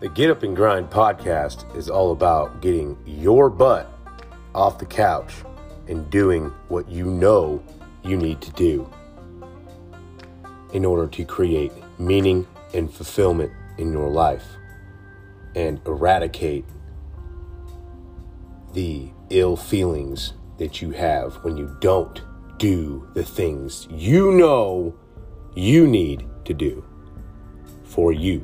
The 0.00 0.08
Get 0.08 0.30
Up 0.30 0.42
and 0.44 0.56
Grind 0.56 0.88
podcast 0.88 1.76
is 1.76 1.90
all 1.90 2.10
about 2.10 2.62
getting 2.62 2.96
your 3.04 3.50
butt 3.50 3.92
off 4.54 4.78
the 4.78 4.86
couch 4.86 5.34
and 5.88 6.08
doing 6.08 6.46
what 6.68 6.88
you 6.88 7.04
know 7.04 7.62
you 8.02 8.16
need 8.16 8.40
to 8.40 8.50
do 8.52 8.90
in 10.72 10.86
order 10.86 11.06
to 11.06 11.24
create 11.26 11.70
meaning 11.98 12.46
and 12.72 12.90
fulfillment 12.90 13.52
in 13.76 13.92
your 13.92 14.08
life 14.08 14.46
and 15.54 15.82
eradicate 15.84 16.64
the 18.72 19.10
ill 19.28 19.54
feelings 19.54 20.32
that 20.56 20.80
you 20.80 20.92
have 20.92 21.34
when 21.44 21.58
you 21.58 21.76
don't 21.82 22.22
do 22.56 23.06
the 23.12 23.22
things 23.22 23.86
you 23.90 24.32
know 24.32 24.94
you 25.54 25.86
need 25.86 26.26
to 26.46 26.54
do 26.54 26.82
for 27.84 28.12
you. 28.12 28.42